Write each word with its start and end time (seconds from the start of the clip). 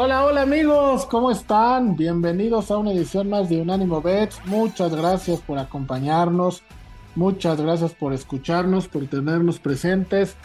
Hola, 0.00 0.24
hola 0.24 0.42
amigos, 0.42 1.06
¿cómo 1.06 1.28
están? 1.28 1.96
Bienvenidos 1.96 2.70
a 2.70 2.78
una 2.78 2.92
edición 2.92 3.28
más 3.28 3.48
de 3.48 3.60
Unánimo 3.60 4.00
Bets. 4.00 4.40
Muchas 4.44 4.94
gracias 4.94 5.40
por 5.40 5.58
acompañarnos, 5.58 6.62
muchas 7.16 7.60
gracias 7.60 7.94
por 7.94 8.12
escucharnos, 8.12 8.86
por 8.86 9.08
tenernos 9.08 9.58
presentes. 9.58 10.36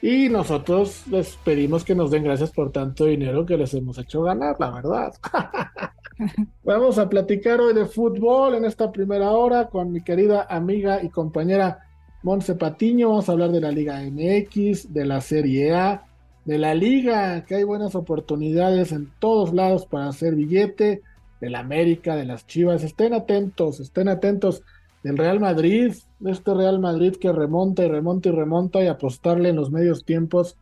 Y 0.00 0.28
nosotros 0.28 1.08
les 1.08 1.34
pedimos 1.38 1.82
que 1.82 1.96
nos 1.96 2.12
den 2.12 2.22
gracias 2.22 2.52
por 2.52 2.70
tanto 2.70 3.06
dinero 3.06 3.44
que 3.44 3.56
les 3.56 3.74
hemos 3.74 3.98
hecho 3.98 4.22
ganar, 4.22 4.54
la 4.60 4.70
verdad. 4.70 5.12
Vamos 6.62 6.96
a 6.98 7.08
platicar 7.08 7.60
hoy 7.60 7.74
de 7.74 7.86
fútbol 7.86 8.54
en 8.54 8.64
esta 8.64 8.92
primera 8.92 9.32
hora 9.32 9.70
con 9.70 9.90
mi 9.90 10.04
querida 10.04 10.46
amiga 10.48 11.02
y 11.02 11.08
compañera 11.08 11.80
Monse 12.22 12.54
Patiño. 12.54 13.08
Vamos 13.08 13.28
a 13.28 13.32
hablar 13.32 13.50
de 13.50 13.60
la 13.60 13.72
Liga 13.72 14.00
MX, 14.02 14.94
de 14.94 15.04
la 15.04 15.20
Serie 15.20 15.74
A, 15.74 16.06
de 16.50 16.58
la 16.58 16.74
Liga, 16.74 17.44
que 17.44 17.54
hay 17.54 17.62
buenas 17.62 17.94
oportunidades 17.94 18.90
en 18.90 19.08
todos 19.20 19.54
lados 19.54 19.86
para 19.86 20.08
hacer 20.08 20.34
billete, 20.34 21.00
de 21.40 21.48
la 21.48 21.60
América, 21.60 22.16
de 22.16 22.24
las 22.24 22.44
Chivas. 22.44 22.82
Estén 22.82 23.14
atentos, 23.14 23.78
estén 23.78 24.08
atentos 24.08 24.64
del 25.04 25.16
Real 25.16 25.38
Madrid, 25.38 25.94
de 26.18 26.30
este 26.32 26.52
Real 26.52 26.80
Madrid 26.80 27.14
que 27.20 27.30
remonta 27.30 27.84
y 27.84 27.88
remonta 27.88 28.30
y 28.30 28.32
remonta 28.32 28.82
y 28.82 28.88
apostarle 28.88 29.50
en 29.50 29.56
los 29.56 29.70
medios 29.70 30.04
tiempos 30.04 30.56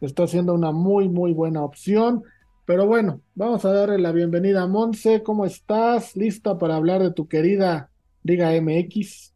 está 0.00 0.26
siendo 0.26 0.54
una 0.54 0.72
muy, 0.72 1.10
muy 1.10 1.34
buena 1.34 1.62
opción. 1.62 2.22
Pero 2.64 2.86
bueno, 2.86 3.20
vamos 3.34 3.66
a 3.66 3.72
darle 3.72 3.98
la 3.98 4.12
bienvenida 4.12 4.62
a 4.62 4.66
Monse. 4.66 5.22
¿Cómo 5.22 5.44
estás? 5.44 6.16
¿Lista 6.16 6.56
para 6.56 6.76
hablar 6.76 7.02
de 7.02 7.12
tu 7.12 7.28
querida 7.28 7.90
Liga 8.22 8.50
MX? 8.58 9.34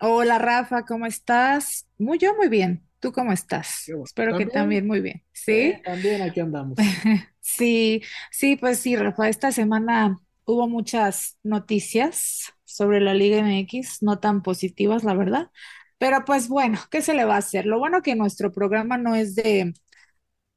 Hola 0.00 0.40
Rafa, 0.40 0.84
¿cómo 0.84 1.06
estás? 1.06 1.86
Muy 1.96 2.18
yo 2.18 2.34
muy 2.34 2.48
bien. 2.48 2.83
¿Tú 3.04 3.12
cómo 3.12 3.32
estás? 3.32 3.86
Espero 4.02 4.38
que 4.38 4.46
también 4.46 4.86
muy 4.86 5.02
bien. 5.02 5.22
¿Sí? 5.30 5.74
también 5.84 6.22
aquí 6.22 6.40
andamos. 6.40 6.78
sí, 7.40 8.00
sí, 8.30 8.56
pues 8.56 8.78
sí, 8.78 8.96
Rafa, 8.96 9.28
esta 9.28 9.52
semana 9.52 10.18
hubo 10.46 10.68
muchas 10.68 11.36
noticias 11.42 12.54
sobre 12.64 13.02
la 13.02 13.12
Liga 13.12 13.40
MX, 13.40 14.02
no 14.02 14.20
tan 14.20 14.42
positivas, 14.42 15.04
la 15.04 15.12
verdad. 15.12 15.50
Pero 15.98 16.24
pues 16.24 16.48
bueno, 16.48 16.78
¿qué 16.90 17.02
se 17.02 17.12
le 17.12 17.26
va 17.26 17.34
a 17.34 17.40
hacer? 17.40 17.66
Lo 17.66 17.78
bueno 17.78 18.00
que 18.00 18.14
nuestro 18.14 18.52
programa 18.52 18.96
no 18.96 19.14
es 19.14 19.34
de, 19.34 19.74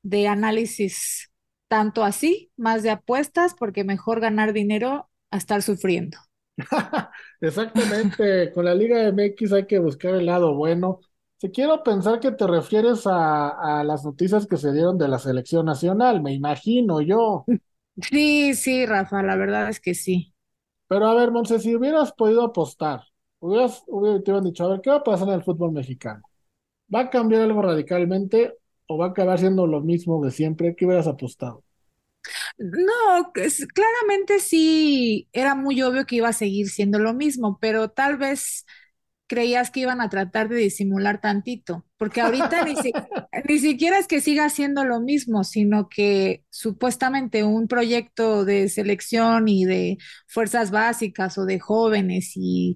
de 0.04 0.28
análisis 0.30 1.30
tanto 1.68 2.06
así, 2.06 2.54
más 2.56 2.82
de 2.82 2.92
apuestas, 2.92 3.56
porque 3.56 3.84
mejor 3.84 4.22
ganar 4.22 4.54
dinero 4.54 5.10
a 5.32 5.38
estar 5.38 5.62
sufriendo. 5.64 6.18
Exactamente, 7.42 8.54
con 8.54 8.64
la 8.64 8.74
Liga 8.74 9.04
MX 9.04 9.52
hay 9.52 9.68
que 9.68 9.80
buscar 9.80 10.16
el 10.16 10.28
lado 10.28 10.56
bueno. 10.56 11.02
Si 11.38 11.50
quiero 11.52 11.84
pensar 11.84 12.20
que 12.20 12.32
te 12.32 12.46
refieres 12.48 13.06
a, 13.08 13.80
a 13.80 13.84
las 13.84 14.04
noticias 14.06 14.46
que 14.48 14.58
se 14.58 14.72
dieron 14.72 14.98
de 15.00 15.08
la 15.08 15.20
selección 15.20 15.66
nacional, 15.66 16.22
me 16.22 16.34
imagino 16.34 17.02
yo. 17.02 17.50
Sí, 18.02 18.56
sí, 18.56 18.86
Rafa, 18.88 19.22
la 19.24 19.36
verdad 19.36 19.70
es 19.70 19.80
que 19.80 19.94
sí. 19.96 20.34
Pero 20.88 21.06
a 21.08 21.14
ver, 21.16 21.32
Monse, 21.32 21.60
si 21.60 21.76
hubieras 21.76 22.12
podido 22.14 22.44
apostar, 22.44 23.02
hubieras, 23.40 23.84
te 23.86 23.92
hubieran 23.92 24.44
dicho, 24.44 24.64
a 24.66 24.70
ver, 24.70 24.82
¿qué 24.82 24.90
va 24.90 24.98
a 24.98 25.04
pasar 25.04 25.28
en 25.30 25.36
el 25.36 25.44
fútbol 25.44 25.72
mexicano? 25.72 26.24
¿Va 26.94 27.02
a 27.02 27.10
cambiar 27.12 27.44
algo 27.44 27.62
radicalmente 27.64 28.56
o 28.88 28.98
va 28.98 29.08
a 29.08 29.10
acabar 29.12 29.40
siendo 29.40 29.68
lo 29.68 29.82
mismo 29.82 30.24
de 30.26 30.32
siempre? 30.32 30.76
¿Qué 30.76 30.86
hubieras 30.86 31.08
apostado? 31.08 31.64
No, 32.58 33.32
claramente 33.74 34.40
sí, 34.40 35.30
era 35.34 35.56
muy 35.56 35.82
obvio 35.82 36.06
que 36.06 36.16
iba 36.18 36.30
a 36.30 36.34
seguir 36.34 36.70
siendo 36.70 37.00
lo 37.00 37.14
mismo, 37.14 37.58
pero 37.60 37.90
tal 37.90 38.18
vez 38.18 38.66
creías 39.28 39.72
que 39.72 39.82
iban 39.82 40.02
a 40.02 40.10
tratar 40.10 40.50
de 40.50 40.56
disimular 40.58 41.22
tantito, 41.22 41.86
porque 41.98 42.22
ahorita 42.22 42.64
ni, 42.66 42.74
ni, 43.48 43.60
siquiera 43.60 44.00
es 44.00 44.08
que 44.08 44.22
siga 44.22 44.50
siendo 44.50 44.86
lo 44.86 45.02
mismo, 45.02 45.44
sino 45.44 45.90
que 45.90 46.44
supuestamente 46.50 47.44
un 47.44 47.68
proyecto 47.68 48.46
de 48.46 48.70
selección 48.70 49.48
y 49.48 49.66
de 49.66 49.98
fuerzas 50.28 50.72
básicas 50.72 51.38
o 51.38 51.46
de 51.46 51.60
jóvenes 51.60 52.32
y 52.36 52.76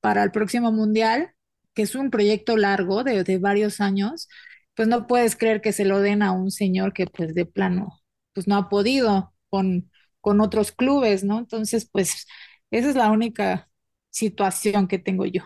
para 0.00 0.22
el 0.24 0.30
próximo 0.32 0.72
mundial, 0.72 1.32
que 1.74 1.82
es 1.82 1.94
un 1.94 2.10
proyecto 2.10 2.56
largo 2.56 3.04
de, 3.04 3.24
de 3.24 3.38
varios 3.38 3.80
años, 3.80 4.28
pues 4.74 4.88
no 4.88 5.06
puedes 5.06 5.36
creer 5.36 5.60
que 5.60 5.72
se 5.72 5.84
lo 5.84 6.00
den 6.00 6.22
a 6.22 6.32
un 6.32 6.50
señor 6.50 6.92
que 6.92 7.06
pues 7.06 7.34
de 7.34 7.46
plano, 7.46 8.02
pues 8.32 8.48
no 8.48 8.56
ha 8.56 8.68
podido 8.68 9.34
con, 9.48 9.90
con 10.20 10.40
otros 10.40 10.72
clubes, 10.72 11.24
¿no? 11.24 11.38
Entonces, 11.38 11.88
pues 11.90 12.26
esa 12.70 12.90
es 12.90 12.96
la 12.96 13.10
única 13.10 13.70
situación 14.10 14.88
que 14.88 14.98
tengo 14.98 15.26
yo. 15.26 15.42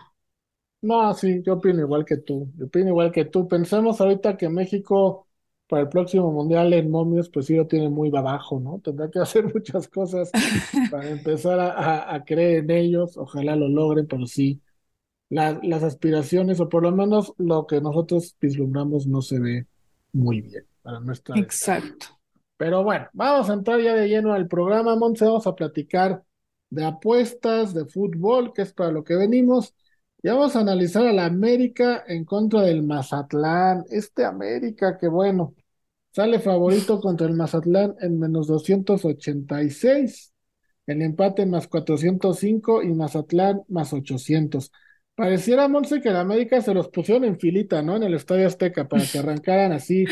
No, 0.81 1.13
sí, 1.13 1.41
yo 1.43 1.55
opino 1.55 1.81
igual 1.81 2.05
que 2.05 2.17
tú. 2.17 2.51
Yo 2.57 2.67
opino 2.67 2.89
igual 2.89 3.11
que 3.11 3.25
tú. 3.25 3.47
Pensemos 3.47 3.99
ahorita 3.99 4.37
que 4.37 4.49
México 4.49 5.27
para 5.69 5.83
el 5.83 5.89
próximo 5.89 6.31
mundial 6.31 6.73
en 6.73 6.89
momios, 6.89 7.29
pues 7.29 7.45
sí 7.45 7.55
lo 7.55 7.67
tiene 7.67 7.89
muy 7.89 8.09
abajo, 8.15 8.59
¿no? 8.59 8.81
Tendrá 8.83 9.09
que 9.09 9.19
hacer 9.19 9.53
muchas 9.53 9.87
cosas 9.87 10.31
para 10.89 11.09
empezar 11.09 11.59
a, 11.59 12.23
creer 12.25 12.63
en 12.63 12.71
ellos. 12.71 13.17
Ojalá 13.17 13.55
lo 13.55 13.69
logren, 13.69 14.07
pero 14.07 14.25
sí, 14.25 14.59
las 15.29 15.83
aspiraciones, 15.83 16.59
o 16.59 16.67
por 16.67 16.83
lo 16.83 16.91
menos 16.91 17.33
lo 17.37 17.67
que 17.67 17.79
nosotros 17.81 18.35
vislumbramos, 18.41 19.05
no 19.05 19.21
se 19.21 19.39
ve 19.39 19.67
muy 20.11 20.41
bien 20.41 20.65
para 20.81 20.99
nuestra. 20.99 21.37
Exacto. 21.37 22.07
Pero 22.57 22.83
bueno, 22.83 23.07
vamos 23.13 23.49
a 23.49 23.53
entrar 23.53 23.79
ya 23.79 23.93
de 23.93 24.09
lleno 24.09 24.33
al 24.33 24.47
programa, 24.47 24.95
Monse. 24.95 25.23
Vamos 25.23 25.45
a 25.45 25.55
platicar 25.55 26.23
de 26.71 26.83
apuestas, 26.83 27.75
de 27.75 27.85
fútbol, 27.85 28.53
que 28.53 28.63
es 28.63 28.73
para 28.73 28.91
lo 28.91 29.03
que 29.03 29.15
venimos. 29.15 29.75
Y 30.21 30.27
vamos 30.27 30.55
a 30.55 30.59
analizar 30.59 31.07
a 31.07 31.13
la 31.13 31.25
América 31.25 32.03
en 32.07 32.25
contra 32.25 32.61
del 32.61 32.83
Mazatlán. 32.83 33.85
Este 33.89 34.25
América 34.25 34.97
que 34.97 35.07
bueno, 35.07 35.55
sale 36.11 36.39
favorito 36.39 36.99
contra 37.01 37.27
el 37.27 37.35
Mazatlán 37.35 37.95
en 38.01 38.19
menos 38.19 38.47
286. 38.47 40.33
El 40.87 41.01
empate 41.03 41.45
más 41.45 41.67
405 41.67 42.83
y 42.83 42.93
Mazatlán 42.93 43.61
más 43.69 43.93
800. 43.93 44.71
Pareciera, 45.15 45.67
Monse, 45.67 46.01
que 46.01 46.11
la 46.11 46.21
América 46.21 46.61
se 46.61 46.73
los 46.73 46.89
pusieron 46.89 47.25
en 47.25 47.39
filita, 47.39 47.81
¿no? 47.81 47.95
En 47.97 48.03
el 48.03 48.13
Estadio 48.13 48.47
Azteca 48.47 48.87
para 48.87 49.03
que 49.05 49.19
arrancaran 49.19 49.71
así 49.71 50.05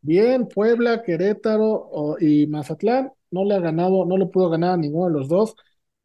bien. 0.00 0.48
Puebla, 0.48 1.02
Querétaro 1.02 2.16
y 2.20 2.46
Mazatlán 2.46 3.12
no 3.30 3.44
le 3.44 3.54
ha 3.54 3.60
ganado, 3.60 4.04
no 4.06 4.16
le 4.16 4.26
pudo 4.26 4.50
ganar 4.50 4.74
a 4.74 4.76
ninguno 4.76 5.06
de 5.06 5.12
los 5.12 5.28
dos. 5.28 5.54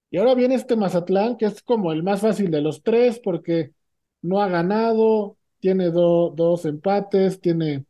Y 0.09 0.17
ahora 0.17 0.35
viene 0.35 0.55
este 0.55 0.75
Mazatlán, 0.75 1.37
que 1.37 1.45
es 1.45 1.61
como 1.61 1.91
el 1.91 2.03
más 2.03 2.21
fácil 2.21 2.49
de 2.49 2.61
los 2.61 2.83
tres, 2.83 3.19
porque 3.19 3.71
no 4.21 4.41
ha 4.41 4.47
ganado, 4.47 5.37
tiene 5.59 5.89
dos 5.91 6.65
empates, 6.65 7.41
tiene 7.41 7.85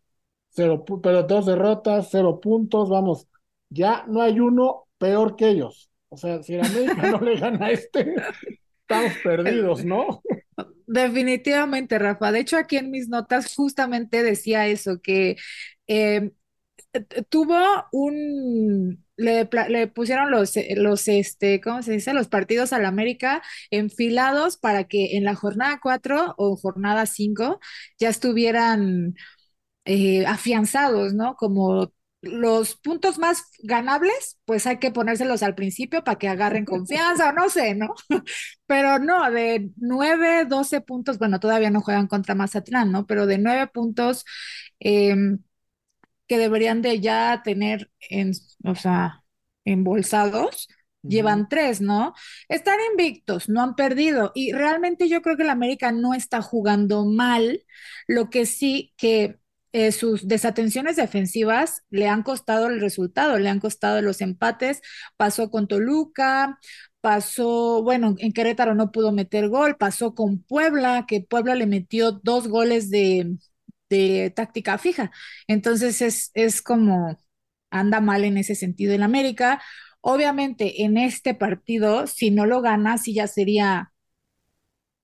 cero, 0.50 0.83
pero 1.01 1.23
dos 1.23 1.45
derrotas, 1.45 2.09
cero 2.11 2.39
puntos, 2.39 2.89
vamos, 2.89 3.28
ya 3.69 4.05
no 4.07 4.22
hay 4.22 4.39
uno 4.39 4.88
peor 4.97 5.35
que 5.35 5.50
ellos. 5.50 5.89
O 6.09 6.17
sea, 6.17 6.41
si 6.41 6.55
el 6.55 6.66
América 6.66 7.11
no 7.11 7.19
le 7.19 7.38
gana 7.38 7.67
a 7.67 7.72
este, 7.72 8.16
estamos 8.81 9.11
perdidos, 9.23 9.85
¿no? 9.85 10.22
Definitivamente, 10.88 11.99
Rafa. 11.99 12.31
De 12.31 12.39
hecho, 12.39 12.57
aquí 12.57 12.78
en 12.78 12.89
mis 12.91 13.09
notas 13.09 13.53
justamente 13.53 14.23
decía 14.23 14.67
eso, 14.67 15.01
que 15.01 15.35
eh, 15.88 16.31
tuvo 17.29 17.57
un 17.91 19.05
le, 19.17 19.50
le, 19.69 19.88
pusieron 19.88 20.31
los, 20.31 20.55
eh, 20.57 20.75
los, 20.78 21.07
este, 21.07 21.59
¿cómo 21.61 21.81
se 21.81 21.94
dice? 21.94 22.13
Los 22.13 22.28
partidos 22.28 22.73
al 22.73 22.85
América 22.85 23.41
enfilados 23.72 24.58
para 24.58 24.85
que 24.85 25.17
en 25.17 25.23
la 25.25 25.35
jornada 25.35 25.79
4 25.81 26.35
o 26.37 26.55
jornada 26.58 27.05
5 27.05 27.59
ya 27.99 28.09
estuvieran 28.09 29.16
eh, 29.85 30.25
afianzados, 30.25 31.14
¿no? 31.14 31.35
Como 31.35 31.93
los 32.22 32.75
puntos 32.78 33.19
más 33.19 33.43
ganables, 33.64 34.37
pues 34.46 34.67
hay 34.67 34.79
que 34.79 34.91
ponérselos 34.91 35.43
al 35.43 35.55
principio 35.55 36.03
para 36.03 36.17
que 36.17 36.28
agarren 36.28 36.66
confianza 36.66 37.29
o 37.29 37.34
no 37.34 37.49
sé, 37.49 37.75
¿no? 37.75 37.93
Pero 38.67 38.99
no, 38.99 39.31
de 39.31 39.72
9, 39.78 40.46
12 40.46 40.81
puntos, 40.81 41.20
bueno, 41.20 41.40
todavía 41.40 41.70
no 41.70 41.81
juegan 41.81 42.08
contra 42.08 42.35
Mazatlán, 42.35 42.91
¿no? 42.91 43.05
Pero 43.08 43.25
de 43.28 43.37
9 43.37 43.67
puntos, 43.67 44.25
eh, 44.79 45.16
que 46.28 46.38
deberían 46.38 46.82
de 46.82 47.00
ya 47.00 47.41
tener, 47.44 47.91
en, 48.09 48.32
o 48.64 48.76
sea, 48.76 49.24
embolsados, 49.66 50.68
llevan 51.02 51.47
tres, 51.50 51.82
¿no? 51.82 52.14
Están 52.50 52.78
invictos, 52.91 53.50
no 53.50 53.62
han 53.62 53.76
perdido. 53.76 54.32
Y 54.35 54.52
realmente 54.53 55.09
yo 55.09 55.22
creo 55.22 55.38
que 55.38 55.44
el 55.44 55.50
América 55.50 55.91
no 55.91 56.14
está 56.14 56.41
jugando 56.41 57.06
mal, 57.06 57.64
lo 58.08 58.29
que 58.29 58.46
sí 58.46 58.94
que 58.97 59.40
eh, 59.74 59.91
sus 59.91 60.28
desatenciones 60.28 60.96
defensivas 60.96 61.84
le 61.90 62.08
han 62.08 62.24
costado 62.24 62.68
el 62.68 62.80
resultado, 62.82 63.38
le 63.38 63.50
han 63.50 63.59
costado 63.59 64.02
los 64.02 64.22
empates, 64.22 64.82
pasó 65.18 65.52
con 65.52 65.68
Toluca, 65.68 66.58
pasó, 67.02 67.84
bueno, 67.84 68.16
en 68.18 68.34
Querétaro 68.34 68.76
no 68.76 68.91
pudo 68.91 69.12
meter 69.12 69.50
gol, 69.50 69.78
pasó 69.78 70.16
con 70.16 70.41
Puebla, 70.41 71.06
que 71.08 71.22
Puebla 71.22 71.56
le 71.56 71.68
metió 71.68 72.12
dos 72.12 72.47
goles 72.47 72.90
de, 72.90 73.38
de 73.89 74.31
táctica 74.35 74.78
fija. 74.78 75.11
Entonces 75.47 76.01
es, 76.01 76.31
es 76.34 76.61
como 76.61 77.17
anda 77.72 78.01
mal 78.01 78.23
en 78.23 78.37
ese 78.37 78.55
sentido 78.55 78.93
en 78.93 79.03
América. 79.03 79.61
Obviamente 80.01 80.84
en 80.84 80.97
este 80.97 81.34
partido, 81.34 82.07
si 82.07 82.31
no 82.31 82.45
lo 82.45 82.61
gana, 82.61 82.97
sí 82.97 83.13
ya 83.13 83.28
sería 83.28 83.91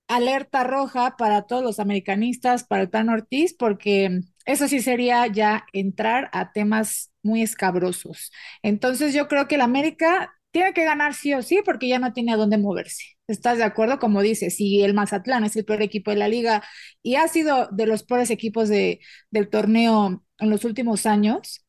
alerta 0.07 0.63
roja 0.63 1.15
para 1.17 1.43
todos 1.43 1.63
los 1.63 1.79
americanistas, 1.79 2.63
para 2.63 2.83
el 2.83 2.89
Plan 2.89 3.09
Ortiz, 3.09 3.55
porque 3.57 4.21
eso 4.45 4.67
sí 4.67 4.81
sería 4.81 5.25
ya 5.27 5.65
entrar 5.73 6.29
a 6.33 6.51
temas 6.51 7.11
muy 7.23 7.41
escabrosos. 7.41 8.31
Entonces 8.61 9.13
yo 9.13 9.27
creo 9.27 9.47
que 9.47 9.55
el 9.55 9.61
América 9.61 10.33
tiene 10.53 10.73
que 10.73 10.85
ganar 10.85 11.15
sí 11.15 11.33
o 11.33 11.41
sí 11.41 11.61
porque 11.65 11.87
ya 11.87 11.97
no 11.97 12.13
tiene 12.13 12.31
a 12.31 12.37
dónde 12.37 12.59
moverse. 12.59 13.03
¿Estás 13.27 13.57
de 13.57 13.63
acuerdo? 13.63 13.97
Como 13.97 14.21
dices, 14.21 14.55
si 14.55 14.83
el 14.83 14.93
Mazatlán 14.93 15.43
es 15.43 15.55
el 15.55 15.65
peor 15.65 15.81
equipo 15.81 16.11
de 16.11 16.17
la 16.17 16.27
liga 16.27 16.63
y 17.01 17.15
ha 17.15 17.27
sido 17.27 17.67
de 17.71 17.87
los 17.87 18.03
peores 18.03 18.29
equipos 18.29 18.69
de, 18.69 18.99
del 19.31 19.49
torneo 19.49 20.23
en 20.37 20.49
los 20.51 20.63
últimos 20.63 21.07
años, 21.07 21.65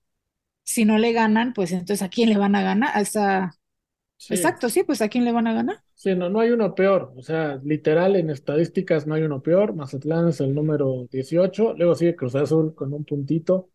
si 0.65 0.85
no 0.85 0.99
le 0.99 1.13
ganan, 1.13 1.55
pues 1.55 1.73
entonces 1.73 2.03
¿a 2.03 2.11
quién 2.11 2.29
le 2.29 2.37
van 2.37 2.55
a 2.57 2.63
ganar? 2.63 2.91
Hasta... 2.95 3.55
Exacto, 4.29 4.69
sí, 4.69 4.85
pues 4.85 5.01
¿a 5.01 5.09
quién 5.09 5.25
le 5.25 5.33
van 5.33 5.47
a 5.47 5.55
ganar? 5.55 5.83
Sí, 5.95 6.15
no, 6.15 6.29
no 6.29 6.41
hay 6.41 6.51
uno 6.51 6.75
peor. 6.75 7.15
O 7.17 7.23
sea, 7.23 7.59
literal 7.65 8.17
en 8.17 8.29
estadísticas 8.29 9.07
no 9.07 9.15
hay 9.15 9.23
uno 9.23 9.41
peor. 9.41 9.75
Mazatlán 9.75 10.29
es 10.29 10.41
el 10.41 10.55
número 10.55 11.07
18, 11.11 11.75
luego 11.79 11.95
sigue 11.95 12.17
Cruz 12.17 12.35
Azul 12.35 12.75
con 12.75 12.93
un 12.93 13.07
puntito, 13.07 13.71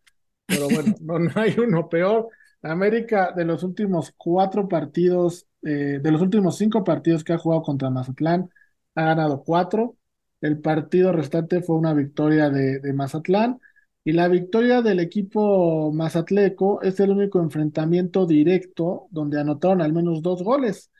pero 0.46 0.68
bueno, 0.68 0.94
no, 1.00 1.18
no 1.18 1.32
hay 1.34 1.56
uno 1.58 1.88
peor. 1.88 2.28
América 2.62 3.32
de 3.34 3.44
los 3.44 3.62
últimos 3.62 4.12
cuatro 4.16 4.68
partidos, 4.68 5.46
eh, 5.62 6.00
de 6.02 6.10
los 6.10 6.20
últimos 6.20 6.56
cinco 6.58 6.84
partidos 6.84 7.24
que 7.24 7.32
ha 7.32 7.38
jugado 7.38 7.62
contra 7.62 7.90
Mazatlán, 7.90 8.50
ha 8.94 9.04
ganado 9.04 9.42
cuatro. 9.44 9.96
El 10.40 10.60
partido 10.60 11.12
restante 11.12 11.62
fue 11.62 11.76
una 11.76 11.94
victoria 11.94 12.50
de, 12.50 12.80
de 12.80 12.92
Mazatlán. 12.92 13.60
Y 14.04 14.12
la 14.12 14.28
victoria 14.28 14.80
del 14.82 14.98
equipo 15.00 15.92
mazatleco 15.92 16.80
es 16.82 16.98
el 17.00 17.10
único 17.10 17.40
enfrentamiento 17.40 18.26
directo 18.26 19.08
donde 19.10 19.38
anotaron 19.40 19.82
al 19.82 19.92
menos 19.92 20.22
dos 20.22 20.42
goles. 20.42 20.90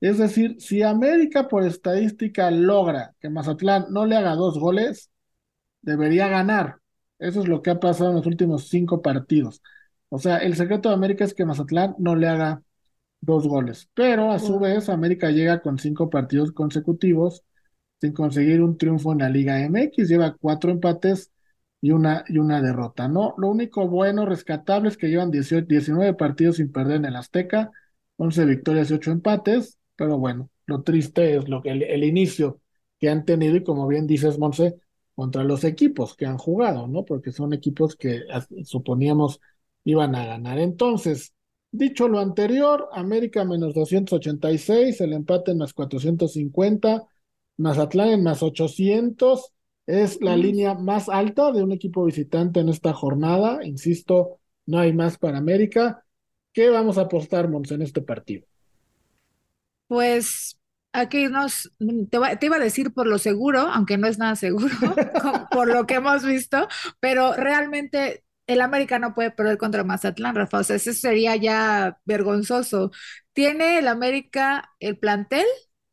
Es 0.00 0.18
decir, 0.18 0.56
si 0.60 0.82
América 0.82 1.48
por 1.48 1.64
estadística 1.64 2.50
logra 2.50 3.14
que 3.20 3.30
Mazatlán 3.30 3.86
no 3.90 4.06
le 4.06 4.16
haga 4.16 4.34
dos 4.34 4.58
goles, 4.58 5.10
debería 5.82 6.28
ganar. 6.28 6.80
Eso 7.18 7.40
es 7.42 7.48
lo 7.48 7.62
que 7.62 7.70
ha 7.70 7.80
pasado 7.80 8.10
en 8.10 8.16
los 8.16 8.26
últimos 8.26 8.68
cinco 8.68 9.02
partidos. 9.02 9.62
O 10.10 10.18
sea, 10.18 10.38
el 10.38 10.56
secreto 10.56 10.90
de 10.90 10.96
América 10.96 11.24
es 11.24 11.34
que 11.34 11.44
Mazatlán 11.46 11.94
no 11.98 12.16
le 12.16 12.28
haga 12.28 12.62
dos 13.20 13.46
goles. 13.46 13.88
Pero 13.94 14.32
a 14.32 14.38
su 14.38 14.58
vez, 14.58 14.88
América 14.88 15.30
llega 15.30 15.62
con 15.62 15.78
cinco 15.78 16.10
partidos 16.10 16.52
consecutivos 16.52 17.44
sin 18.00 18.12
conseguir 18.12 18.62
un 18.62 18.78
triunfo 18.78 19.12
en 19.12 19.18
la 19.18 19.28
Liga 19.30 19.60
MX. 19.60 20.08
Lleva 20.08 20.36
cuatro 20.40 20.70
empates 20.70 21.32
y 21.80 21.92
una, 21.92 22.24
y 22.28 22.38
una 22.38 22.60
derrota, 22.60 23.08
¿no? 23.08 23.34
Lo 23.38 23.48
único 23.48 23.88
bueno, 23.88 24.26
rescatable, 24.26 24.88
es 24.88 24.96
que 24.96 25.08
llevan 25.08 25.30
18, 25.30 25.66
19 25.66 26.14
partidos 26.14 26.56
sin 26.56 26.72
perder 26.72 26.96
en 26.96 27.06
el 27.06 27.16
Azteca, 27.16 27.70
11 28.16 28.44
victorias 28.44 28.90
y 28.90 28.94
8 28.94 29.12
empates, 29.12 29.78
pero 29.96 30.18
bueno, 30.18 30.50
lo 30.66 30.82
triste 30.82 31.36
es 31.36 31.48
lo 31.48 31.62
que 31.62 31.70
el, 31.70 32.04
inicio 32.04 32.60
que 32.98 33.08
han 33.08 33.24
tenido 33.24 33.56
y 33.56 33.64
como 33.64 33.86
bien 33.88 34.06
dices, 34.06 34.38
Monse, 34.38 34.76
contra 35.14 35.44
los 35.44 35.64
equipos 35.64 36.14
que 36.16 36.26
han 36.26 36.38
jugado, 36.38 36.86
¿no? 36.86 37.04
Porque 37.04 37.32
son 37.32 37.52
equipos 37.54 37.96
que 37.96 38.22
suponíamos 38.64 39.40
iban 39.84 40.14
a 40.14 40.26
ganar. 40.26 40.58
Entonces, 40.58 41.34
dicho 41.70 42.08
lo 42.08 42.18
anterior, 42.18 42.88
América 42.92 43.44
menos 43.44 43.74
286, 43.74 45.00
el 45.00 45.12
empate 45.12 45.52
en 45.52 45.58
más 45.58 45.72
450, 45.72 47.04
Mazatlán 47.56 48.08
en 48.08 48.22
más 48.22 48.42
800, 48.42 49.52
es 49.86 50.20
la 50.20 50.36
línea 50.36 50.74
más 50.74 51.08
alta 51.08 51.52
de 51.52 51.62
un 51.62 51.72
equipo 51.72 52.04
visitante 52.04 52.60
en 52.60 52.68
esta 52.68 52.92
jornada. 52.92 53.64
Insisto, 53.64 54.38
no 54.66 54.78
hay 54.78 54.92
más 54.92 55.18
para 55.18 55.38
América. 55.38 56.04
¿Qué 56.52 56.70
vamos 56.70 56.96
a 56.96 57.02
apostar, 57.02 57.48
Mons, 57.48 57.70
en 57.72 57.82
este 57.82 58.00
partido? 58.00 58.46
Pues 59.88 60.58
aquí 60.92 61.26
nos, 61.26 61.72
te, 61.78 62.18
te, 62.38 62.46
iba 62.46 62.56
a 62.56 62.60
decir 62.60 62.92
por 62.92 63.06
lo 63.06 63.18
seguro, 63.18 63.60
aunque 63.60 63.98
no 63.98 64.06
es 64.06 64.18
nada 64.18 64.36
seguro, 64.36 64.74
por 65.50 65.68
lo 65.68 65.86
que 65.86 65.94
hemos 65.94 66.24
visto, 66.24 66.68
pero 67.00 67.34
realmente 67.34 68.24
el 68.52 68.60
América 68.62 68.98
no 68.98 69.14
puede 69.14 69.30
perder 69.30 69.58
contra 69.58 69.84
Mazatlán, 69.84 70.34
Rafa. 70.34 70.58
O 70.58 70.64
sea, 70.64 70.76
eso 70.76 70.92
sería 70.92 71.36
ya 71.36 71.98
vergonzoso. 72.04 72.90
¿Tiene 73.32 73.78
el 73.78 73.88
América 73.88 74.70
el 74.80 74.98
plantel? 74.98 75.46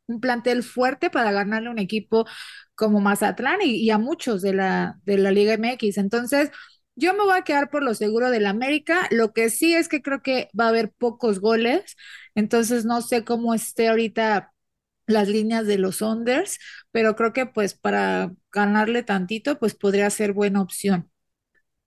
Un 0.06 0.20
plantel 0.20 0.62
fuerte 0.62 1.10
para 1.10 1.32
ganarle 1.32 1.70
un 1.70 1.78
equipo 1.78 2.26
como 2.74 3.00
Mazatlán 3.00 3.60
y, 3.62 3.90
a 3.90 3.98
muchos 3.98 4.42
de 4.42 4.54
la, 4.54 4.98
de 5.04 5.18
la 5.18 5.30
Liga 5.32 5.54
MX. 5.54 5.98
Entonces, 5.98 6.50
yo 6.96 7.14
me 7.14 7.24
voy 7.24 7.36
a 7.38 7.42
quedar 7.42 7.70
por 7.70 7.82
lo 7.84 7.94
seguro 7.94 8.30
del 8.30 8.46
América. 8.46 9.06
Lo 9.10 9.32
que 9.32 9.50
sí 9.50 9.74
es 9.74 9.88
que 9.88 10.02
creo 10.02 10.22
que 10.22 10.48
va 10.58 10.66
a 10.66 10.68
haber 10.70 10.92
pocos 10.92 11.40
goles. 11.40 11.96
Entonces, 12.34 12.84
no 12.84 13.02
sé 13.02 13.24
cómo 13.24 13.54
esté 13.54 13.88
ahorita 13.88 14.52
las 15.06 15.28
líneas 15.28 15.66
de 15.66 15.78
los 15.78 16.02
unders, 16.02 16.58
pero 16.92 17.16
creo 17.16 17.32
que 17.32 17.46
pues 17.46 17.74
para 17.74 18.32
ganarle 18.52 19.02
tantito, 19.02 19.58
pues 19.58 19.74
podría 19.74 20.10
ser 20.10 20.32
buena 20.32 20.62
opción. 20.62 21.10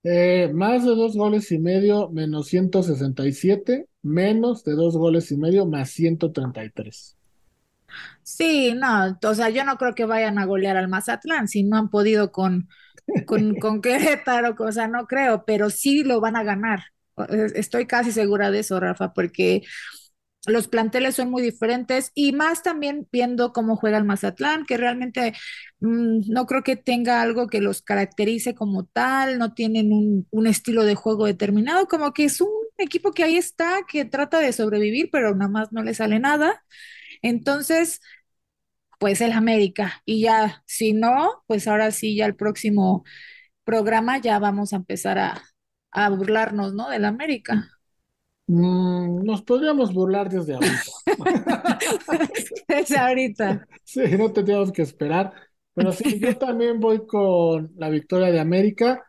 Eh, 0.04 0.50
más 0.52 0.84
de 0.84 0.90
dos 0.96 1.16
goles 1.16 1.52
y 1.52 1.58
medio, 1.58 2.08
menos 2.10 2.48
167, 2.48 3.86
menos 4.02 4.64
de 4.64 4.72
dos 4.72 4.96
goles 4.96 5.30
y 5.30 5.36
medio, 5.36 5.64
más 5.66 5.90
133. 5.90 7.16
Sí, 8.22 8.74
no, 8.74 9.18
o 9.22 9.34
sea, 9.34 9.50
yo 9.50 9.64
no 9.64 9.76
creo 9.76 9.94
que 9.94 10.04
vayan 10.04 10.38
a 10.38 10.46
golear 10.46 10.76
al 10.76 10.88
Mazatlán 10.88 11.48
si 11.48 11.62
no 11.62 11.76
han 11.76 11.90
podido 11.90 12.32
con, 12.32 12.68
con, 13.26 13.54
con 13.60 13.80
Querétaro, 13.80 14.54
o 14.58 14.72
sea, 14.72 14.88
no 14.88 15.06
creo, 15.06 15.44
pero 15.44 15.70
sí 15.70 16.04
lo 16.04 16.20
van 16.20 16.36
a 16.36 16.42
ganar. 16.42 16.80
Estoy 17.54 17.86
casi 17.86 18.10
segura 18.10 18.50
de 18.50 18.60
eso, 18.60 18.80
Rafa, 18.80 19.12
porque 19.12 19.62
los 20.46 20.68
planteles 20.68 21.14
son 21.16 21.30
muy 21.30 21.42
diferentes 21.42 22.10
y 22.14 22.32
más 22.32 22.62
también 22.62 23.08
viendo 23.12 23.52
cómo 23.52 23.76
juega 23.76 23.98
el 23.98 24.04
Mazatlán, 24.04 24.64
que 24.66 24.76
realmente 24.76 25.34
mm, 25.80 26.30
no 26.32 26.46
creo 26.46 26.62
que 26.62 26.76
tenga 26.76 27.22
algo 27.22 27.46
que 27.46 27.60
los 27.60 27.82
caracterice 27.82 28.54
como 28.54 28.84
tal, 28.86 29.38
no 29.38 29.54
tienen 29.54 29.92
un, 29.92 30.46
estilo 30.46 30.84
de 30.84 30.94
juego 30.96 31.26
determinado, 31.26 31.86
como 31.86 32.12
que 32.12 32.24
es 32.24 32.40
un 32.40 32.50
equipo 32.78 33.12
que 33.12 33.22
ahí 33.24 33.36
está, 33.36 33.82
que 33.88 34.04
trata 34.04 34.40
de 34.40 34.52
sobrevivir, 34.52 35.10
pero 35.12 35.34
nada 35.34 35.50
más 35.50 35.72
no 35.72 35.82
le 35.82 35.94
sale 35.94 36.18
nada. 36.18 36.64
Entonces, 37.22 38.00
pues 38.98 39.20
el 39.20 39.32
América 39.32 40.02
y 40.04 40.22
ya, 40.22 40.62
si 40.66 40.92
no, 40.92 41.42
pues 41.46 41.66
ahora 41.68 41.90
sí, 41.90 42.16
ya 42.16 42.26
el 42.26 42.36
próximo 42.36 43.04
programa 43.64 44.18
ya 44.18 44.38
vamos 44.38 44.72
a 44.72 44.76
empezar 44.76 45.18
a, 45.18 45.42
a 45.92 46.10
burlarnos, 46.10 46.74
¿no? 46.74 46.88
Del 46.90 47.04
América. 47.04 47.71
Mm, 48.52 49.24
nos 49.24 49.40
podríamos 49.42 49.94
burlar 49.94 50.28
desde 50.28 50.52
ahorita. 50.54 50.92
desde 52.68 52.98
ahorita. 52.98 53.66
Sí, 53.82 54.00
no 54.18 54.30
tendríamos 54.30 54.72
que 54.72 54.82
esperar. 54.82 55.32
Pero 55.72 55.92
sí, 55.92 56.20
yo 56.20 56.36
también 56.38 56.78
voy 56.78 57.06
con 57.06 57.72
la 57.76 57.88
victoria 57.88 58.30
de 58.30 58.40
América. 58.40 59.02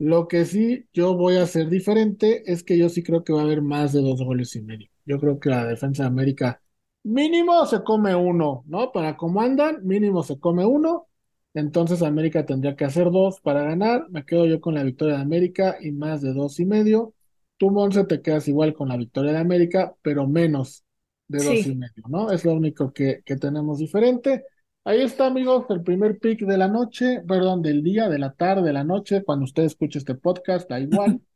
Lo 0.00 0.26
que 0.26 0.44
sí 0.44 0.88
yo 0.92 1.14
voy 1.14 1.36
a 1.36 1.42
hacer 1.44 1.68
diferente 1.68 2.42
es 2.50 2.64
que 2.64 2.76
yo 2.76 2.88
sí 2.88 3.04
creo 3.04 3.22
que 3.22 3.32
va 3.32 3.40
a 3.40 3.44
haber 3.44 3.62
más 3.62 3.92
de 3.92 4.00
dos 4.02 4.20
goles 4.22 4.54
y 4.56 4.62
medio. 4.62 4.88
Yo 5.06 5.20
creo 5.20 5.38
que 5.38 5.48
la 5.50 5.64
defensa 5.64 6.02
de 6.02 6.08
América 6.08 6.60
mínimo 7.04 7.64
se 7.66 7.82
come 7.84 8.14
uno, 8.16 8.64
¿no? 8.66 8.90
Para 8.92 9.16
cómo 9.16 9.40
andan, 9.40 9.78
mínimo 9.86 10.22
se 10.24 10.38
come 10.40 10.64
uno. 10.66 11.06
Entonces 11.54 12.02
América 12.02 12.44
tendría 12.46 12.74
que 12.76 12.84
hacer 12.84 13.10
dos 13.12 13.40
para 13.40 13.62
ganar. 13.62 14.08
Me 14.10 14.24
quedo 14.24 14.46
yo 14.46 14.60
con 14.60 14.74
la 14.74 14.82
victoria 14.82 15.16
de 15.16 15.22
América 15.22 15.76
y 15.80 15.92
más 15.92 16.20
de 16.20 16.32
dos 16.32 16.58
y 16.60 16.66
medio. 16.66 17.14
Tú, 17.58 17.70
Monse, 17.70 18.04
te 18.04 18.22
quedas 18.22 18.48
igual 18.48 18.72
con 18.72 18.88
la 18.88 18.96
victoria 18.96 19.32
de 19.32 19.38
América, 19.38 19.94
pero 20.02 20.26
menos 20.26 20.84
de 21.26 21.44
dos 21.44 21.66
y 21.66 21.74
medio, 21.74 22.04
¿no? 22.08 22.30
Es 22.30 22.44
lo 22.44 22.54
único 22.54 22.92
que, 22.92 23.22
que 23.24 23.36
tenemos 23.36 23.78
diferente. 23.78 24.44
Ahí 24.84 25.02
está, 25.02 25.26
amigos, 25.26 25.66
el 25.68 25.82
primer 25.82 26.18
pick 26.18 26.46
de 26.46 26.56
la 26.56 26.68
noche, 26.68 27.20
perdón, 27.28 27.60
del 27.60 27.82
día, 27.82 28.08
de 28.08 28.18
la 28.18 28.32
tarde, 28.32 28.62
de 28.62 28.72
la 28.72 28.84
noche, 28.84 29.22
cuando 29.22 29.44
usted 29.44 29.64
escuche 29.64 29.98
este 29.98 30.14
podcast, 30.14 30.68
da 30.68 30.80
igual. 30.80 31.20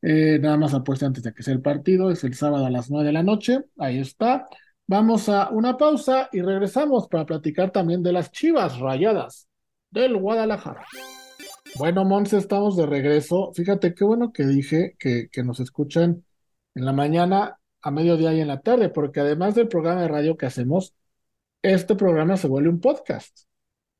Eh, 0.00 0.38
nada 0.40 0.56
más 0.56 0.74
apuesta 0.74 1.06
antes 1.06 1.24
de 1.24 1.34
que 1.34 1.42
sea 1.42 1.52
el 1.52 1.60
partido, 1.60 2.12
es 2.12 2.22
el 2.22 2.34
sábado 2.34 2.64
a 2.64 2.70
las 2.70 2.88
nueve 2.88 3.08
de 3.08 3.12
la 3.12 3.24
noche, 3.24 3.64
ahí 3.78 3.98
está. 3.98 4.46
Vamos 4.86 5.28
a 5.28 5.50
una 5.50 5.76
pausa 5.76 6.28
y 6.32 6.40
regresamos 6.40 7.08
para 7.08 7.26
platicar 7.26 7.72
también 7.72 8.04
de 8.04 8.12
las 8.12 8.30
chivas 8.30 8.78
rayadas 8.78 9.48
del 9.90 10.16
Guadalajara. 10.16 10.86
Bueno, 11.74 12.04
Monse, 12.04 12.38
estamos 12.38 12.76
de 12.76 12.86
regreso. 12.86 13.52
Fíjate 13.54 13.94
qué 13.94 14.04
bueno 14.04 14.32
que 14.32 14.46
dije 14.46 14.96
que, 14.98 15.28
que 15.30 15.42
nos 15.44 15.60
escuchan 15.60 16.24
en 16.74 16.84
la 16.84 16.92
mañana, 16.92 17.58
a 17.82 17.90
mediodía 17.90 18.32
y 18.34 18.40
en 18.40 18.48
la 18.48 18.60
tarde, 18.60 18.88
porque 18.88 19.20
además 19.20 19.54
del 19.54 19.68
programa 19.68 20.02
de 20.02 20.08
radio 20.08 20.36
que 20.36 20.46
hacemos, 20.46 20.94
este 21.62 21.96
programa 21.96 22.36
se 22.36 22.48
vuelve 22.48 22.70
un 22.70 22.80
podcast. 22.80 23.40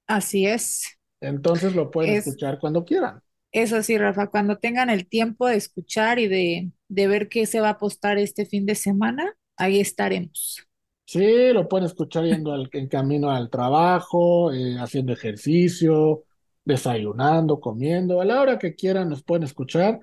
Así 0.06 0.46
es. 0.46 0.98
Entonces 1.20 1.76
lo 1.76 1.92
pueden 1.92 2.10
escuchar 2.10 2.58
cuando 2.58 2.84
quieran. 2.84 3.22
Eso 3.52 3.82
sí, 3.82 3.96
Rafa, 3.98 4.28
cuando 4.28 4.58
tengan 4.58 4.90
el 4.90 5.06
tiempo 5.08 5.46
de 5.48 5.56
escuchar 5.56 6.18
y 6.18 6.28
de, 6.28 6.70
de 6.88 7.06
ver 7.08 7.28
qué 7.28 7.46
se 7.46 7.60
va 7.60 7.68
a 7.68 7.70
apostar 7.72 8.18
este 8.18 8.44
fin 8.46 8.66
de 8.66 8.74
semana, 8.74 9.34
ahí 9.56 9.80
estaremos. 9.80 10.66
Sí, 11.06 11.52
lo 11.54 11.66
pueden 11.68 11.86
escuchar 11.86 12.24
yendo 12.24 12.52
al- 12.52 12.68
en 12.72 12.86
camino 12.88 13.30
al 13.30 13.48
trabajo, 13.48 14.52
eh, 14.52 14.76
haciendo 14.78 15.12
ejercicio, 15.14 16.24
desayunando, 16.68 17.60
comiendo, 17.60 18.20
a 18.20 18.26
la 18.26 18.42
hora 18.42 18.58
que 18.58 18.74
quieran 18.74 19.08
nos 19.08 19.22
pueden 19.22 19.44
escuchar 19.44 20.00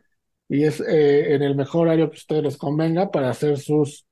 y 0.50 0.64
es 0.64 0.82
eh, 0.82 1.36
en 1.36 1.44
el 1.44 1.56
mejor 1.56 1.88
horario 1.88 2.10
que 2.10 2.16
a 2.16 2.18
ustedes 2.18 2.44
les 2.44 2.58
convenga 2.58 3.12
para 3.12 3.30
hacer 3.30 3.60
sus, 3.60 4.08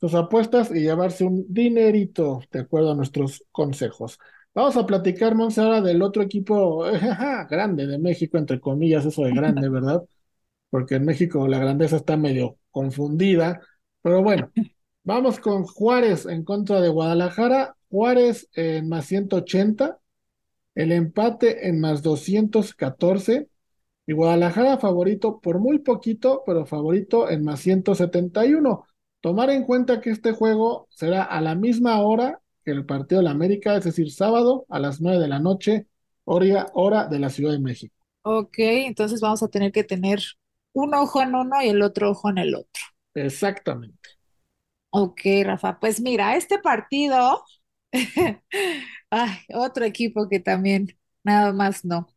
sus 0.00 0.14
apuestas 0.14 0.70
y 0.70 0.80
llevarse 0.80 1.24
un 1.24 1.44
dinerito 1.48 2.40
de 2.50 2.60
acuerdo 2.60 2.92
a 2.92 2.94
nuestros 2.94 3.44
consejos. 3.52 4.18
Vamos 4.54 4.76
a 4.78 4.86
platicar, 4.86 5.34
Monse, 5.34 5.60
ahora 5.60 5.82
del 5.82 6.00
otro 6.00 6.22
equipo 6.22 6.82
grande 7.50 7.86
de 7.86 7.98
México, 7.98 8.38
entre 8.38 8.58
comillas, 8.58 9.04
eso 9.04 9.24
de 9.24 9.32
grande, 9.32 9.68
¿verdad? 9.70 10.02
Porque 10.70 10.94
en 10.96 11.04
México 11.04 11.46
la 11.46 11.58
grandeza 11.58 11.96
está 11.96 12.16
medio 12.16 12.56
confundida, 12.70 13.60
pero 14.02 14.22
bueno. 14.22 14.50
Vamos 15.04 15.40
con 15.40 15.64
Juárez 15.64 16.26
en 16.26 16.44
contra 16.44 16.82
de 16.82 16.90
Guadalajara. 16.90 17.76
Juárez 17.88 18.48
en 18.52 18.88
más 18.90 19.06
180, 19.06 19.98
el 20.78 20.92
empate 20.92 21.68
en 21.68 21.80
más 21.80 22.02
214 22.02 23.48
y 24.06 24.12
Guadalajara 24.12 24.78
favorito 24.78 25.40
por 25.40 25.58
muy 25.58 25.80
poquito, 25.80 26.44
pero 26.46 26.66
favorito 26.66 27.28
en 27.28 27.42
más 27.42 27.58
171. 27.60 28.84
Tomar 29.20 29.50
en 29.50 29.64
cuenta 29.64 30.00
que 30.00 30.10
este 30.10 30.30
juego 30.30 30.86
será 30.88 31.24
a 31.24 31.40
la 31.40 31.56
misma 31.56 32.00
hora 32.00 32.40
que 32.64 32.70
el 32.70 32.86
partido 32.86 33.20
de 33.20 33.24
la 33.24 33.32
América, 33.32 33.76
es 33.76 33.84
decir, 33.84 34.12
sábado 34.12 34.66
a 34.68 34.78
las 34.78 35.00
9 35.00 35.18
de 35.18 35.26
la 35.26 35.40
noche, 35.40 35.88
hora, 36.22 36.70
hora 36.74 37.08
de 37.08 37.18
la 37.18 37.30
Ciudad 37.30 37.50
de 37.52 37.58
México. 37.58 37.96
Ok, 38.22 38.54
entonces 38.58 39.20
vamos 39.20 39.42
a 39.42 39.48
tener 39.48 39.72
que 39.72 39.82
tener 39.82 40.20
un 40.74 40.94
ojo 40.94 41.20
en 41.20 41.34
uno 41.34 41.60
y 41.60 41.70
el 41.70 41.82
otro 41.82 42.10
ojo 42.10 42.30
en 42.30 42.38
el 42.38 42.54
otro. 42.54 42.84
Exactamente. 43.14 44.10
Ok, 44.90 45.22
Rafa, 45.44 45.80
pues 45.80 46.00
mira, 46.00 46.36
este 46.36 46.60
partido, 46.60 47.44
ay, 49.10 49.38
otro 49.54 49.84
equipo 49.84 50.28
que 50.28 50.40
también 50.40 50.98
nada 51.24 51.52
más 51.52 51.84
no. 51.84 52.08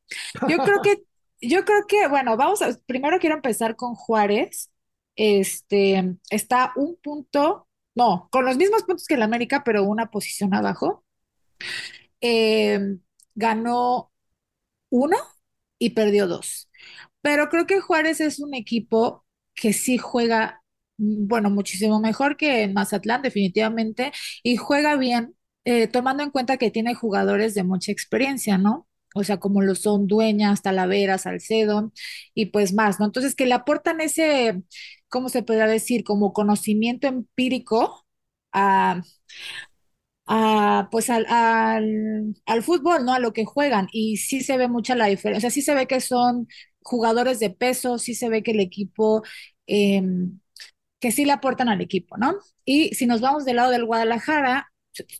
Yo 0.48 0.58
creo 0.60 0.82
que, 0.82 1.04
yo 1.42 1.66
creo 1.66 1.86
que, 1.88 2.08
bueno, 2.08 2.38
vamos 2.38 2.62
a, 2.62 2.78
primero 2.86 3.20
quiero 3.20 3.36
empezar 3.36 3.76
con 3.76 3.96
Juárez. 3.96 4.72
Este, 5.16 6.16
está 6.30 6.74
un 6.76 6.98
punto, 7.02 7.68
no, 7.96 8.30
con 8.32 8.46
los 8.46 8.58
mismos 8.58 8.84
puntos 8.84 9.06
que 9.08 9.16
el 9.16 9.22
América, 9.24 9.64
pero 9.64 9.84
una 9.84 10.10
posición 10.10 10.54
abajo. 10.54 11.04
Eh, 12.22 12.80
ganó 13.36 14.12
uno 14.90 15.18
y 15.80 15.92
perdió 15.92 16.28
dos. 16.28 16.70
Pero 17.22 17.50
creo 17.50 17.68
que 17.68 17.82
Juárez 17.82 18.22
es 18.22 18.40
un 18.40 18.54
equipo 18.54 19.26
que 19.56 19.74
sí 19.74 19.98
juega, 19.98 20.64
mm, 20.98 21.28
bueno, 21.28 21.50
muchísimo 21.50 22.00
mejor 22.00 22.38
que 22.38 22.68
Mazatlán, 22.70 23.22
definitivamente, 23.22 24.12
y 24.44 24.58
juega 24.58 24.96
bien, 24.98 25.36
eh, 25.66 25.88
tomando 25.88 26.24
en 26.24 26.32
cuenta 26.32 26.58
que 26.58 26.72
tiene 26.72 26.96
jugadores 26.96 27.54
de 27.56 27.64
mucha 27.64 27.92
experiencia, 27.92 28.58
¿no? 28.58 28.88
O 29.16 29.24
sea, 29.24 29.40
como 29.40 29.62
lo 29.62 29.76
son 29.76 30.08
Dueñas, 30.08 30.62
Talavera, 30.62 31.18
Salcedo 31.18 31.92
y 32.34 32.48
pues 32.48 32.74
más, 32.74 33.00
¿no? 33.00 33.06
Entonces, 33.08 33.36
que 33.36 33.46
le 33.46 33.54
aportan 33.54 34.02
ese, 34.02 34.64
¿cómo 35.10 35.30
se 35.30 35.44
podría 35.44 35.68
decir? 35.68 36.04
Como 36.04 36.34
conocimiento 36.34 37.08
empírico 37.08 38.06
a, 38.54 39.02
a, 40.28 40.88
pues 40.92 41.10
al, 41.10 41.26
al, 41.30 42.36
al 42.46 42.64
fútbol, 42.64 43.06
¿no? 43.06 43.14
A 43.14 43.20
lo 43.20 43.34
que 43.34 43.46
juegan. 43.46 43.88
Y 43.92 44.18
sí 44.18 44.42
se 44.42 44.58
ve 44.58 44.68
mucha 44.68 44.96
la 44.96 45.08
diferencia. 45.08 45.40
O 45.40 45.42
sea, 45.42 45.50
sí 45.52 45.62
se 45.62 45.76
ve 45.76 45.88
que 45.88 46.00
son 46.02 46.48
jugadores 46.84 47.40
de 47.40 47.50
peso, 47.52 47.98
sí 47.98 48.16
se 48.16 48.30
ve 48.30 48.44
que 48.44 48.52
el 48.52 48.60
equipo, 48.60 49.24
eh, 49.68 50.02
que 51.00 51.12
sí 51.12 51.26
le 51.26 51.32
aportan 51.34 51.70
al 51.70 51.82
equipo, 51.82 52.18
¿no? 52.18 52.36
Y 52.66 52.94
si 52.96 53.08
nos 53.08 53.22
vamos 53.22 53.46
del 53.46 53.58
lado 53.58 53.72
del 53.72 53.86
Guadalajara, 53.86 54.71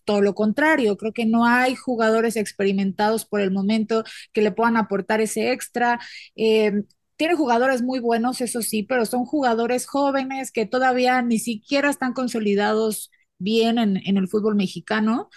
todo 0.06 0.22
lo 0.22 0.36
contrario, 0.36 0.98
creo 0.98 1.14
que 1.14 1.26
no 1.26 1.46
hay 1.46 1.76
jugadores 1.76 2.36
experimentados 2.36 3.26
por 3.26 3.42
el 3.42 3.52
momento 3.52 4.04
que 4.34 4.42
le 4.42 4.52
puedan 4.52 4.78
aportar 4.78 5.22
ese 5.22 5.52
extra. 5.52 6.00
Eh, 6.36 6.84
tiene 7.16 7.36
jugadores 7.36 7.82
muy 7.84 8.00
buenos, 8.00 8.42
eso 8.42 8.62
sí, 8.62 8.84
pero 8.84 9.06
son 9.06 9.26
jugadores 9.26 9.86
jóvenes 9.88 10.52
que 10.52 10.66
todavía 10.66 11.22
ni 11.22 11.40
siquiera 11.40 11.90
están 11.90 12.14
consolidados 12.14 13.12
bien 13.38 13.78
en, 13.78 13.98
en 14.06 14.18
el 14.18 14.28
fútbol 14.28 14.56
mexicano, 14.56 15.30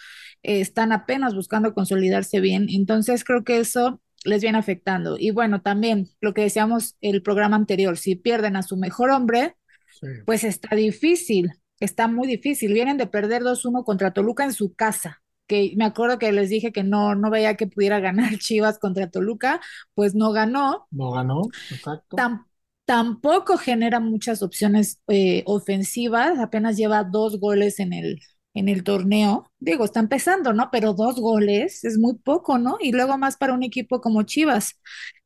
eh, 0.42 0.60
están 0.60 0.92
apenas 0.92 1.34
buscando 1.34 1.74
consolidarse 1.74 2.40
bien, 2.40 2.66
entonces 2.70 3.24
creo 3.24 3.44
que 3.44 3.58
eso 3.58 4.00
les 4.24 4.40
viene 4.42 4.58
afectando. 4.58 5.16
Y 5.18 5.30
bueno, 5.30 5.60
también 5.62 6.08
lo 6.20 6.32
que 6.34 6.42
decíamos 6.42 6.96
el 7.02 7.22
programa 7.22 7.56
anterior, 7.56 7.98
si 7.98 8.14
pierden 8.16 8.56
a 8.56 8.62
su 8.62 8.76
mejor 8.76 9.10
hombre, 9.10 9.54
Sí. 9.88 10.06
pues 10.24 10.44
está 10.44 10.74
difícil, 10.76 11.50
está 11.80 12.08
muy 12.08 12.26
difícil. 12.28 12.72
Vienen 12.72 12.96
de 12.98 13.06
perder 13.06 13.42
2-1 13.42 13.84
contra 13.84 14.12
Toluca 14.12 14.44
en 14.44 14.52
su 14.52 14.74
casa, 14.74 15.22
que 15.46 15.74
me 15.76 15.84
acuerdo 15.84 16.18
que 16.18 16.32
les 16.32 16.50
dije 16.50 16.72
que 16.72 16.84
no, 16.84 17.14
no 17.14 17.30
veía 17.30 17.56
que 17.56 17.66
pudiera 17.66 18.00
ganar 18.00 18.38
Chivas 18.38 18.78
contra 18.78 19.10
Toluca, 19.10 19.60
pues 19.94 20.14
no 20.14 20.32
ganó. 20.32 20.88
No 20.90 21.10
ganó, 21.12 21.52
exacto. 21.68 22.16
Tam- 22.16 22.46
tampoco 22.84 23.56
genera 23.58 24.00
muchas 24.00 24.42
opciones 24.42 25.00
eh, 25.08 25.42
ofensivas, 25.46 26.38
apenas 26.38 26.76
lleva 26.76 27.04
dos 27.04 27.40
goles 27.40 27.80
en 27.80 27.92
el, 27.92 28.20
en 28.54 28.68
el 28.68 28.84
torneo. 28.84 29.50
Digo, 29.58 29.84
está 29.84 30.00
empezando, 30.00 30.52
¿no? 30.52 30.68
Pero 30.70 30.92
dos 30.94 31.16
goles 31.20 31.84
es 31.84 31.98
muy 31.98 32.14
poco, 32.18 32.58
¿no? 32.58 32.76
Y 32.80 32.92
luego 32.92 33.18
más 33.18 33.36
para 33.36 33.54
un 33.54 33.62
equipo 33.62 34.00
como 34.00 34.22
Chivas. 34.22 34.78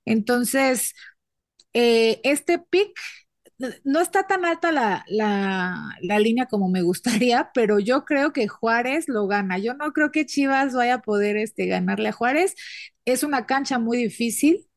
Entonces, 0.04 0.94
eh, 1.74 2.20
este 2.24 2.58
pick 2.58 2.98
no 3.84 4.00
está 4.00 4.26
tan 4.26 4.44
alta 4.44 4.70
la, 4.70 5.04
la, 5.08 5.96
la 6.00 6.18
línea 6.18 6.46
como 6.46 6.68
me 6.68 6.82
gustaría, 6.82 7.50
pero 7.54 7.78
yo 7.78 8.04
creo 8.04 8.32
que 8.32 8.46
Juárez 8.48 9.08
lo 9.08 9.26
gana. 9.26 9.58
Yo 9.58 9.74
no 9.74 9.92
creo 9.92 10.10
que 10.12 10.26
Chivas 10.26 10.74
vaya 10.74 10.94
a 10.94 11.02
poder 11.02 11.36
este, 11.36 11.66
ganarle 11.66 12.08
a 12.10 12.12
Juárez. 12.12 12.54
Es 13.04 13.22
una 13.22 13.46
cancha 13.46 13.78
muy 13.78 13.98
difícil. 13.98 14.68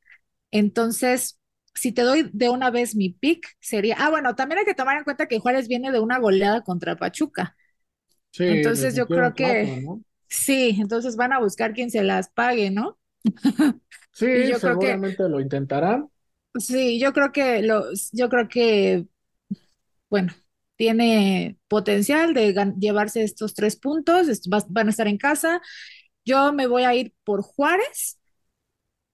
Entonces, 0.50 1.40
si 1.76 1.92
te 1.92 2.02
doy 2.02 2.30
de 2.34 2.50
una 2.50 2.72
vez 2.72 2.96
mi 2.96 3.10
pick, 3.10 3.48
sería. 3.60 3.96
Ah, 4.00 4.10
bueno, 4.10 4.36
también 4.36 4.60
hay 4.60 4.66
que 4.66 4.74
tomar 4.74 4.98
en 4.98 5.04
cuenta 5.04 5.28
que 5.28 5.40
Juárez 5.40 5.68
viene 5.68 5.92
de 5.92 6.00
una 6.00 6.20
goleada 6.20 6.62
contra 6.62 6.96
Pachuca. 6.96 7.56
Sí, 8.32 8.46
Entonces, 8.46 8.96
yo 8.96 9.08
creo 9.08 9.34
que 9.34 9.84
sí, 10.28 10.78
entonces 10.80 11.16
van 11.18 11.34
a 11.34 11.40
buscar 11.40 11.74
quien 11.74 11.92
se 11.92 12.04
las 12.04 12.30
pague, 12.30 12.72
¿no? 12.72 12.98
Sí, 14.14 14.26
creo 14.26 14.54
que, 14.54 14.60
seguramente 14.60 15.30
lo 15.30 15.40
intentarán. 15.40 16.10
Sí, 16.56 17.00
yo 17.00 17.14
creo 17.14 17.32
que 17.32 17.62
los, 17.62 18.10
yo 18.12 18.30
creo 18.30 18.48
que 18.48 19.06
bueno, 20.10 20.34
tiene 20.76 21.58
potencial 21.68 22.34
de 22.34 22.54
llevarse 22.80 23.24
estos 23.24 23.54
tres 23.54 23.76
puntos, 23.78 24.28
van 24.70 24.88
a 24.88 24.90
estar 24.92 25.08
en 25.08 25.18
casa. 25.18 25.62
Yo 26.26 26.54
me 26.54 26.68
voy 26.68 26.84
a 26.84 26.96
ir 26.96 27.14
por 27.24 27.42
Juárez 27.44 28.20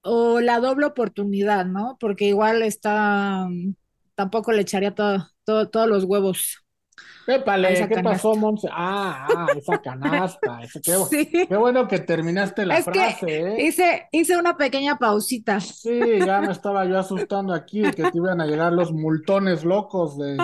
o 0.03 0.41
la 0.41 0.59
doble 0.59 0.85
oportunidad, 0.87 1.65
¿no? 1.65 1.97
Porque 1.99 2.25
igual 2.27 2.63
está, 2.63 3.47
tampoco 4.15 4.51
le 4.53 4.61
echaría 4.63 4.95
todo, 4.95 5.27
todo- 5.45 5.69
todos 5.69 5.87
los 5.89 6.03
huevos 6.05 6.65
Épale, 7.27 7.87
¿qué 7.89 8.01
pasó. 8.01 8.35
Monse? 8.35 8.67
Ah, 8.71 9.27
ah, 9.29 9.47
esa 9.57 9.81
canasta. 9.81 10.59
ese- 10.63 10.81
qué, 10.81 10.95
Sí, 11.09 11.29
qué 11.31 11.55
bueno 11.55 11.87
que 11.87 11.99
terminaste 11.99 12.65
la 12.65 12.77
es 12.77 12.85
que 12.85 12.91
frase, 12.91 13.39
¿eh? 13.39 13.65
hice, 13.67 14.07
hice 14.11 14.37
una 14.37 14.55
pequeña 14.55 14.97
pausita. 14.97 15.59
Sí, 15.59 15.99
ya 16.25 16.41
me 16.41 16.51
estaba 16.51 16.85
yo 16.85 16.97
asustando 16.97 17.53
aquí 17.53 17.81
de 17.81 17.91
que 17.91 18.03
te 18.11 18.17
iban 18.17 18.39
a 18.41 18.45
llegar 18.45 18.71
los 18.73 18.91
multones 18.93 19.63
locos 19.63 20.17
de... 20.17 20.37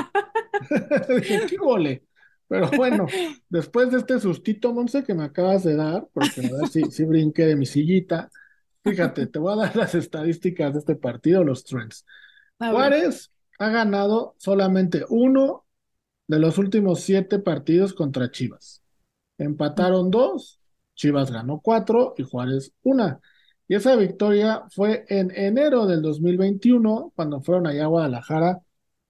Qué 1.50 1.58
gole. 1.58 2.04
Pero 2.48 2.70
bueno, 2.76 3.08
después 3.50 3.90
de 3.92 3.98
este 4.00 4.20
sustito, 4.20 4.74
Monse, 4.74 5.04
que 5.04 5.14
me 5.14 5.24
acabas 5.24 5.64
de 5.64 5.76
dar, 5.76 6.08
porque 6.14 6.42
a 6.42 6.58
ver 6.62 6.68
si, 6.70 6.84
si 6.92 7.04
brinqué 7.06 7.46
de 7.46 7.56
mi 7.56 7.66
sillita, 7.66 8.30
fíjate, 8.84 9.28
te 9.28 9.40
voy 9.40 9.54
a 9.54 9.66
dar 9.66 9.76
las 9.76 9.96
estadísticas 9.96 10.74
de 10.74 10.80
este 10.80 10.96
partido, 10.96 11.44
los 11.44 11.64
trends. 11.64 12.06
Juárez 12.60 13.32
ha 13.60 13.70
ganado 13.70 14.36
solamente 14.38 15.06
uno 15.10 15.66
de 16.28 16.40
los 16.40 16.58
últimos 16.58 17.02
siete 17.02 17.40
partidos 17.40 17.94
contra 17.94 18.32
Chivas. 18.32 18.82
Empataron 19.38 20.12
dos, 20.12 20.60
Chivas 20.96 21.32
ganó 21.32 21.60
cuatro 21.62 22.14
y 22.18 22.24
Juárez 22.24 22.74
una. 22.84 23.20
Y 23.68 23.76
esa 23.76 23.96
victoria 23.96 24.64
fue 24.70 25.06
en 25.10 25.32
enero 25.36 25.86
del 25.86 26.02
2021, 26.02 27.14
cuando 27.16 27.42
fueron 27.42 27.68
allá 27.68 27.86
a 27.86 27.88
Guadalajara 27.88 28.62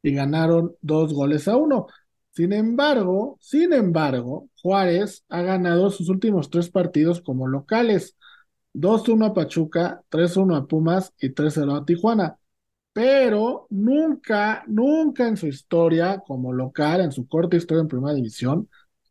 y 0.01 0.13
ganaron 0.13 0.75
dos 0.81 1.13
goles 1.13 1.47
a 1.47 1.57
uno. 1.57 1.87
Sin 2.31 2.53
embargo, 2.53 3.37
sin 3.41 3.73
embargo, 3.73 4.49
Juárez 4.61 5.23
ha 5.29 5.41
ganado 5.41 5.89
sus 5.91 6.09
últimos 6.09 6.49
tres 6.49 6.69
partidos 6.69 7.21
como 7.21 7.47
locales. 7.47 8.15
2-1 8.73 9.27
a 9.27 9.33
Pachuca, 9.33 10.03
3-1 10.09 10.55
a 10.57 10.65
Pumas 10.67 11.13
y 11.19 11.29
3-0 11.29 11.75
a 11.81 11.85
Tijuana 11.85 12.39
pero 12.93 13.67
nunca, 13.69 14.63
nunca 14.67 15.27
en 15.27 15.37
su 15.37 15.47
historia 15.47 16.19
como 16.25 16.53
local, 16.53 17.01
en 17.01 17.11
su 17.11 17.27
corta 17.27 17.57
historia 17.57 17.81
en 17.81 17.87
Primera 17.87 18.13
División, 18.13 18.69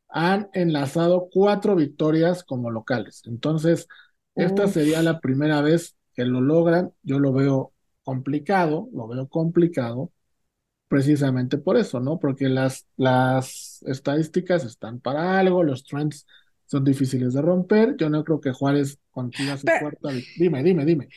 han 0.09 0.49
enlazado 0.53 1.29
cuatro 1.33 1.75
victorias 1.77 2.45
como 2.45 2.71
locales. 2.71 3.23
Entonces, 3.27 3.89
esta 4.37 4.69
sería 4.69 5.03
la 5.03 5.21
primera 5.21 5.63
vez 5.63 5.97
que 6.15 6.25
lo 6.25 6.41
logran. 6.41 6.93
Yo 7.03 7.19
lo 7.19 7.33
veo 7.33 7.73
complicado, 8.05 8.89
lo 8.93 9.09
veo 9.09 9.29
complicado, 9.29 10.13
precisamente 10.89 11.59
por 11.59 11.77
eso, 11.77 12.01
¿no? 12.01 12.19
Porque 12.19 12.49
las, 12.49 12.87
las 12.97 13.83
estadísticas 13.87 14.65
están 14.65 15.01
para 15.01 15.39
algo, 15.39 15.65
los 15.65 15.85
trends 15.85 16.27
son 16.73 16.85
difíciles 16.85 17.35
de 17.35 17.43
romper. 17.43 17.97
Yo 17.99 18.09
no 18.09 18.25
creo 18.25 18.41
que 18.41 18.53
Juárez 18.53 18.99
consiga 19.11 19.57
su 19.59 19.73
cuarta. 19.75 20.11
Dime, 20.35 20.63
dime, 20.63 20.85
dime. 20.87 21.09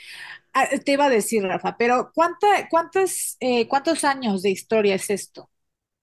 Ah, 0.54 0.68
te 0.86 0.94
iba 0.94 1.06
a 1.06 1.10
decir, 1.10 1.44
Rafa, 1.44 1.76
pero 1.78 2.12
¿cuánta, 2.14 2.68
cuántos, 2.70 3.36
eh, 3.42 3.68
¿cuántos 3.68 4.04
años 4.06 4.42
de 4.42 4.52
historia 4.52 4.96
es 4.96 5.10
esto? 5.10 5.50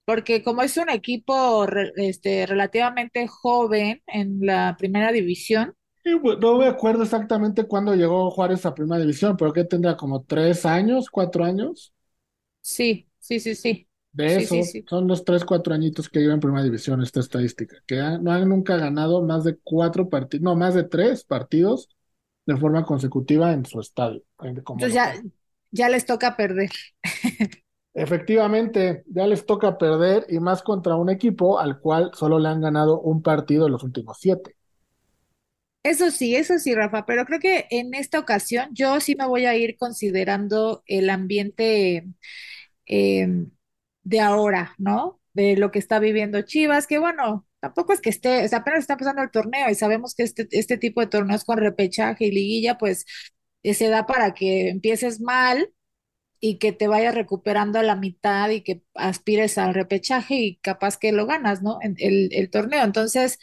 Porque 0.06 0.42
como 0.44 0.62
es 0.62 0.76
un 0.78 0.90
equipo 0.90 1.66
este, 1.97 2.47
relativamente 2.47 3.26
joven 3.28 4.02
en 4.06 4.40
la 4.47 4.76
primera 4.78 5.12
división. 5.12 5.75
no 6.04 6.59
me 6.59 6.66
acuerdo 6.66 7.02
exactamente 7.04 7.64
cuándo 7.66 7.94
llegó 7.94 8.30
Juárez 8.30 8.64
a 8.66 8.75
primera 8.75 9.00
división, 9.00 9.37
pero 9.37 9.52
que 9.52 9.64
tendría 9.64 9.97
como 9.97 10.23
tres 10.25 10.64
años, 10.66 11.09
cuatro 11.11 11.44
años. 11.44 11.92
Sí, 12.61 13.09
sí, 13.21 13.40
sí, 13.40 13.54
sí. 13.54 13.88
De 14.12 14.37
eso, 14.37 14.57
son 14.88 15.09
los 15.09 15.25
tres, 15.25 15.45
cuatro 15.45 15.73
añitos 15.73 16.09
que 16.09 16.21
lleva 16.21 16.35
en 16.35 16.40
primera 16.40 16.62
división 16.62 17.02
esta 17.02 17.21
estadística, 17.21 17.76
que 17.87 17.97
no 17.97 18.31
han 18.31 18.49
nunca 18.49 18.76
ganado 18.76 19.23
más 19.23 19.45
de 19.45 19.57
cuatro 19.57 20.09
partidos, 20.11 20.42
no, 20.42 20.54
más 20.54 20.75
de 20.75 20.85
tres 20.85 21.25
partidos 21.25 21.88
de 22.45 22.57
forma 22.57 22.85
consecutiva 22.85 23.52
en 23.52 23.64
su 23.64 23.81
estadio. 23.81 24.23
Entonces 24.42 24.92
ya, 24.92 25.14
ya 25.71 25.88
les 25.88 26.04
toca 26.04 26.37
perder. 26.37 26.71
Efectivamente, 27.95 29.02
ya 29.07 29.26
les 29.26 29.45
toca 29.45 29.76
perder 29.76 30.26
y 30.28 30.40
más 30.40 30.62
contra 30.62 30.97
un 30.97 31.11
equipo 31.11 31.59
al 31.59 31.78
cual 31.78 32.11
solo 32.14 32.38
le 32.38 32.49
han 32.49 32.61
ganado 32.61 33.00
un 33.00 33.23
partido 33.23 33.66
en 33.66 33.73
los 33.73 33.83
últimos 33.83 34.19
siete. 34.19 34.57
Eso 35.83 36.11
sí, 36.11 36.37
eso 36.37 36.59
sí, 36.59 36.75
Rafa, 36.75 37.04
pero 37.07 37.25
creo 37.25 37.40
que 37.40 37.66
en 37.71 37.92
esta 37.95 38.19
ocasión 38.19 38.69
yo 38.73 39.00
sí 39.00 39.16
me 39.16 39.26
voy 39.26 39.47
a 39.47 39.57
ir 39.57 39.76
considerando 39.76 40.85
el 40.87 41.11
ambiente 41.11 42.07
em, 42.87 43.50
de 44.02 44.21
ahora, 44.21 44.75
¿no? 44.78 45.21
De 45.35 45.56
lo 45.56 45.71
que 45.71 45.78
está 45.78 45.99
viviendo 45.99 46.42
Chivas, 46.42 46.87
que 46.87 46.99
bueno, 46.99 47.47
tampoco 47.61 47.92
es 47.92 48.00
que 48.00 48.11
esté, 48.11 48.44
o 48.44 48.49
sea, 48.49 48.59
apenas 48.61 48.80
está 48.80 48.94
empezando 48.94 49.23
el 49.23 49.30
torneo 49.30 49.71
y 49.71 49.75
sabemos 49.75 50.14
que 50.14 50.25
este, 50.25 50.49
este 50.52 50.78
tipo 50.78 51.00
de 51.00 51.06
torneos 51.09 51.44
con 51.44 51.59
repechaje 51.59 52.26
y 52.26 52.30
liguilla, 52.32 52.78
pues 52.78 53.06
eh, 53.62 53.75
se 53.75 53.88
da 53.88 54.06
para 54.06 54.35
que 54.35 54.68
empieces 54.71 55.21
mal 55.21 55.73
y 56.40 56.59
que 56.59 56.73
te 56.73 56.88
vayas 56.88 57.14
recuperando 57.14 57.78
a 57.78 57.82
la 57.85 57.97
mitad 57.97 58.50
y 58.50 58.62
que 58.62 58.82
aspires 58.94 59.59
al 59.59 59.75
repechaje 59.75 60.35
y 60.37 60.56
capaz 60.59 60.99
que 60.99 61.12
lo 61.12 61.26
ganas, 61.26 61.62
¿no? 61.62 61.78
El, 61.82 62.30
el 62.32 62.50
torneo. 62.50 62.85
Entonces, 62.85 63.38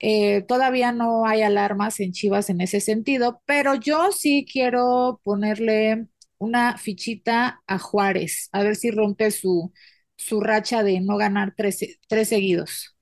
eh, 0.00 0.42
todavía 0.42 0.92
no 0.92 1.26
hay 1.26 1.42
alarmas 1.42 2.00
en 2.00 2.12
Chivas 2.12 2.50
en 2.50 2.60
ese 2.60 2.80
sentido, 2.80 3.42
pero 3.46 3.74
yo 3.74 4.12
sí 4.12 4.46
quiero 4.50 5.20
ponerle 5.24 6.06
una 6.38 6.78
fichita 6.78 7.62
a 7.66 7.78
Juárez, 7.78 8.48
a 8.52 8.62
ver 8.62 8.76
si 8.76 8.90
rompe 8.90 9.30
su, 9.30 9.72
su 10.16 10.40
racha 10.40 10.82
de 10.82 11.00
no 11.00 11.16
ganar 11.16 11.54
tres, 11.56 11.78
tres 12.08 12.28
seguidos. 12.28 12.96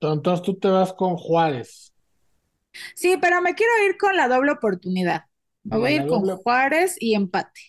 Entonces 0.00 0.44
tú 0.44 0.58
te 0.58 0.66
vas 0.68 0.92
con 0.92 1.16
Juárez. 1.16 1.94
Sí, 2.94 3.16
pero 3.20 3.40
me 3.42 3.54
quiero 3.54 3.72
ir 3.88 3.96
con 3.98 4.16
la 4.16 4.28
doble 4.28 4.52
oportunidad. 4.52 5.24
Me 5.70 5.78
voy 5.78 5.92
a 5.92 5.96
ir 5.96 6.06
con 6.06 6.24
Juárez 6.26 6.96
y 7.00 7.14
empate. 7.14 7.60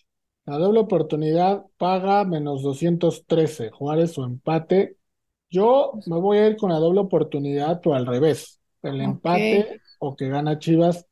La 0.45 0.57
doble 0.57 0.79
oportunidad 0.79 1.65
paga 1.77 2.25
menos 2.25 2.63
213, 2.63 3.69
Juárez 3.71 4.17
o 4.17 4.25
empate. 4.25 4.97
Yo 5.49 5.93
me 6.07 6.17
voy 6.19 6.37
a 6.39 6.47
ir 6.47 6.57
con 6.57 6.71
la 6.71 6.79
doble 6.79 7.01
oportunidad, 7.01 7.81
pero 7.81 7.95
al 7.95 8.05
revés. 8.07 8.59
El 8.81 9.01
empate 9.01 9.81
o 9.99 10.15
que 10.15 10.29
gana 10.29 10.59
Chivas 10.59 11.07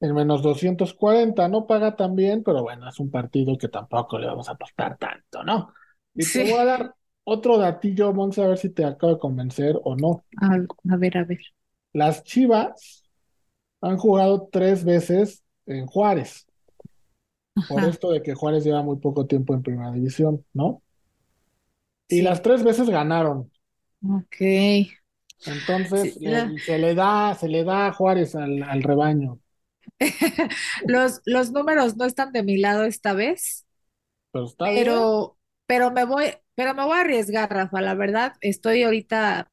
en 0.00 0.14
menos 0.14 0.42
240. 0.42 1.48
No 1.48 1.66
paga 1.66 1.96
tan 1.96 2.14
bien, 2.14 2.42
pero 2.42 2.62
bueno, 2.62 2.88
es 2.88 2.98
un 3.00 3.10
partido 3.10 3.56
que 3.56 3.68
tampoco 3.68 4.18
le 4.18 4.26
vamos 4.26 4.48
a 4.48 4.52
apostar 4.52 4.96
tanto, 4.98 5.42
¿no? 5.44 5.72
Y 6.14 6.24
te 6.30 6.50
voy 6.50 6.60
a 6.60 6.64
dar 6.64 6.94
otro 7.24 7.58
datillo, 7.58 8.12
vamos 8.12 8.38
a 8.38 8.46
ver 8.46 8.58
si 8.58 8.70
te 8.70 8.84
acabo 8.84 9.14
de 9.14 9.18
convencer 9.18 9.78
o 9.82 9.96
no. 9.96 10.24
A, 10.40 10.96
ver, 10.96 11.18
a 11.18 11.24
ver. 11.24 11.40
Las 11.92 12.22
Chivas 12.24 13.04
han 13.80 13.96
jugado 13.96 14.48
tres 14.50 14.84
veces 14.84 15.42
en 15.66 15.86
Juárez. 15.86 16.46
Por 17.68 17.84
esto 17.84 18.12
de 18.12 18.22
que 18.22 18.34
Juárez 18.34 18.64
lleva 18.64 18.82
muy 18.82 18.98
poco 18.98 19.26
tiempo 19.26 19.54
en 19.54 19.62
primera 19.62 19.90
división, 19.90 20.44
¿no? 20.52 20.82
Y 22.08 22.22
las 22.22 22.42
tres 22.42 22.62
veces 22.62 22.88
ganaron. 22.88 23.50
Ok. 24.08 24.36
Entonces 25.46 26.14
se 26.64 26.78
le 26.78 26.94
da, 26.94 27.34
se 27.34 27.48
le 27.48 27.64
da 27.64 27.88
a 27.88 27.92
Juárez 27.92 28.34
al, 28.34 28.82
rebaño. 28.82 29.40
los, 30.86 31.20
los 31.24 31.52
números 31.52 31.96
no 31.96 32.04
están 32.04 32.32
de 32.32 32.42
mi 32.42 32.58
lado 32.58 32.84
esta 32.84 33.12
vez. 33.14 33.66
Pero 34.30 34.44
está 34.46 34.66
pero, 34.72 35.38
pero 35.66 35.90
me 35.90 36.04
voy, 36.04 36.26
pero 36.54 36.74
me 36.74 36.84
voy 36.84 36.98
a 36.98 37.00
arriesgar, 37.02 37.50
Rafa. 37.52 37.80
La 37.80 37.94
verdad, 37.94 38.34
estoy 38.40 38.82
ahorita, 38.82 39.50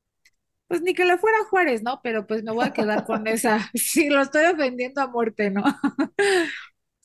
pues 0.67 0.81
ni 0.81 0.93
que 0.93 1.05
le 1.05 1.17
fuera 1.17 1.37
Juárez, 1.49 1.83
¿no? 1.83 2.01
Pero 2.03 2.27
pues 2.27 2.43
me 2.43 2.51
voy 2.53 2.65
a 2.65 2.73
quedar 2.73 3.05
con 3.05 3.27
esa. 3.29 3.59
Sí, 3.75 4.09
lo 4.09 4.21
estoy 4.21 4.45
ofendiendo 4.45 5.01
a 5.01 5.07
muerte, 5.07 5.51
¿no? 5.51 5.63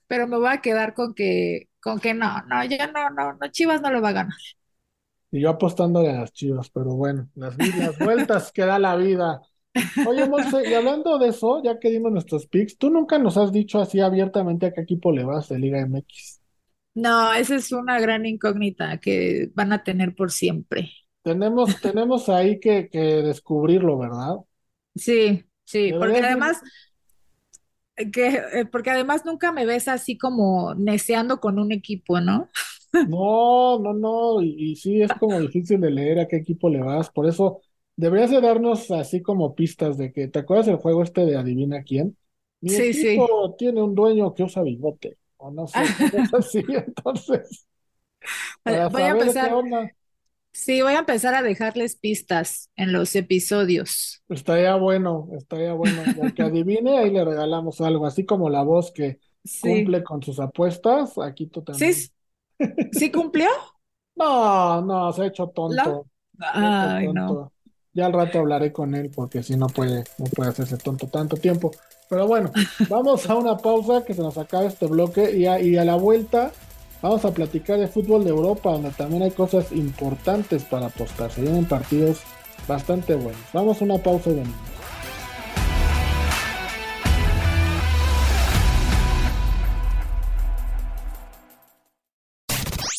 pero 0.07 0.27
me 0.27 0.39
voy 0.39 0.49
a 0.51 0.61
quedar 0.61 0.95
con 0.95 1.15
que, 1.15 1.69
con 1.81 2.01
que 2.01 2.15
no, 2.15 2.43
no, 2.47 2.65
ya 2.65 2.87
no, 2.89 3.11
no, 3.11 3.35
no, 3.35 3.49
Chivas 3.51 3.81
no 3.83 3.91
lo 3.91 4.01
va 4.03 4.11
a 4.11 4.13
ganar. 4.13 4.37
Y 5.31 5.41
yo 5.41 5.51
apostándole 5.51 6.11
a 6.11 6.21
las 6.21 6.33
Chivas, 6.33 6.71
pero 6.71 6.95
bueno, 6.95 7.29
las, 7.35 7.57
las 7.59 7.99
vueltas 7.99 8.51
que 8.53 8.65
da 8.65 8.79
la 8.79 8.97
vida. 8.97 9.43
Oye, 10.07 10.27
Monse, 10.29 10.69
y 10.69 10.75
hablando 10.75 11.19
de 11.19 11.29
eso, 11.29 11.63
ya 11.63 11.79
que 11.79 11.91
dimos 11.91 12.13
nuestros 12.13 12.47
picks, 12.47 12.79
tú 12.79 12.91
nunca 12.91 13.19
nos 13.19 13.37
has 13.37 13.53
dicho 13.53 13.81
así 13.81 14.01
abiertamente 14.01 14.67
a 14.67 14.73
qué 14.73 14.83
equipo 14.83 15.13
le 15.13 15.25
vas 15.25 15.49
de 15.49 15.59
Liga 15.59 15.81
MX. 15.81 16.41
No, 16.95 17.33
esa 17.33 17.55
es 17.55 17.71
una 17.73 18.01
gran 18.01 18.27
incógnita 18.27 18.99
que 18.99 19.51
van 19.55 19.73
a 19.73 19.85
tener 19.85 20.15
por 20.15 20.31
siempre. 20.31 20.91
Tenemos, 21.23 21.69
tenemos 21.81 22.29
ahí 22.29 22.59
que, 22.59 22.89
que 22.89 22.99
descubrirlo, 22.99 23.99
¿verdad? 23.99 24.37
Sí, 24.95 25.45
sí, 25.65 25.93
porque 25.99 26.19
además, 26.19 26.61
que, 28.13 28.43
eh, 28.53 28.67
porque 28.71 28.91
además 28.91 29.25
nunca 29.25 29.53
me 29.53 29.67
ves 29.67 29.89
así 29.89 30.17
como 30.19 30.75
neceando 30.75 31.41
con 31.41 31.59
un 31.59 31.73
equipo, 31.73 32.21
¿no? 32.21 32.49
No, 32.93 33.79
no, 33.79 33.93
no, 33.93 34.43
y, 34.43 34.75
sí 34.77 35.03
es 35.03 35.13
como 35.15 35.39
difícil 35.41 35.81
de 35.81 35.91
leer 35.91 36.21
a 36.21 36.27
qué 36.27 36.37
equipo 36.37 36.71
le 36.71 36.81
vas, 36.81 37.11
por 37.11 37.27
eso 37.27 37.61
deberías 37.99 38.31
de 38.31 38.41
darnos 38.41 38.91
así 38.93 39.23
como 39.23 39.55
pistas 39.57 39.99
de 39.99 40.13
que, 40.13 40.29
¿te 40.29 40.41
acuerdas 40.41 40.67
del 40.67 40.77
juego 40.79 41.03
este 41.05 41.27
de 41.27 41.37
adivina 41.37 41.83
quién? 41.85 42.17
Mi 42.61 42.75
sí, 42.75 42.93
equipo 42.95 43.57
tiene 43.59 43.83
un 43.83 43.95
dueño 43.95 44.35
que 44.35 44.45
usa 44.45 44.63
bigote, 44.63 45.19
o 45.39 45.51
no 45.53 45.67
sé, 45.69 45.97
así, 46.39 46.65
entonces, 46.69 47.67
voy 48.89 49.03
a 49.05 49.11
empezar, 49.11 49.59
sí, 50.53 50.83
voy 50.83 50.95
a 50.95 50.99
empezar 51.01 51.35
a 51.35 51.43
dejarles 51.43 51.97
pistas 51.97 52.71
en 52.77 52.93
los 52.93 53.15
episodios. 53.17 54.23
Estaría 54.29 54.75
bueno, 54.77 55.29
estaría 55.39 55.73
bueno, 55.73 56.03
que 56.35 56.43
adivine, 56.43 56.99
ahí 56.99 57.11
le 57.11 57.25
regalamos 57.25 57.81
algo, 57.81 58.05
así 58.07 58.27
como 58.27 58.51
la 58.51 58.63
voz 58.63 58.93
que 58.93 59.21
cumple 59.59 60.05
con 60.05 60.23
sus 60.23 60.39
apuestas, 60.39 61.17
aquí 61.19 61.47
tú 61.47 61.63
también. 61.63 62.11
Sí, 62.59 62.71
¿Sí 62.91 63.11
cumplió? 63.13 63.49
No, 64.17 64.81
no, 64.83 65.13
se 65.13 65.23
ha 65.23 65.27
hecho 65.27 65.49
tonto. 65.49 66.09
Ay, 66.41 67.09
no. 67.09 67.53
Ya 67.99 68.07
al 68.07 68.13
rato 68.13 68.39
hablaré 68.39 68.71
con 68.73 68.95
él 68.95 69.11
porque 69.13 69.43
si 69.43 69.57
no 69.57 69.67
puede, 69.67 70.05
no 70.19 70.27
puede 70.27 70.51
hacerse 70.51 70.77
tonto 70.77 71.09
tanto 71.09 71.37
tiempo. 71.37 71.73
Pero 72.09 72.29
bueno, 72.29 72.53
vamos 72.89 73.29
a 73.29 73.35
una 73.35 73.57
pausa 73.57 74.05
que 74.05 74.15
se 74.15 74.23
nos 74.23 74.39
acaba 74.39 74.67
este 74.67 74.87
bloque 74.87 75.37
y 75.37 75.47
a, 75.47 75.61
y 75.61 75.77
a 75.77 75.85
la 75.85 75.97
vuelta 75.97 76.53
vamos 77.03 77.25
a 77.25 77.33
platicar 77.33 77.77
de 77.77 77.89
fútbol 77.89 78.23
de 78.23 78.31
Europa 78.31 78.71
donde 78.71 78.91
también 78.91 79.25
hay 79.25 79.33
cosas 79.33 79.73
importantes 79.73 80.63
para 80.63 80.87
apostar. 80.87 81.33
Se 81.33 81.41
vienen 81.41 81.65
partidos 81.65 82.21
bastante 82.69 83.17
buenos. 83.17 83.43
Vamos 83.53 83.83
a 83.83 83.85
una 83.85 83.99
pausa 83.99 84.31
de 84.31 84.45
nuevo. 84.45 84.68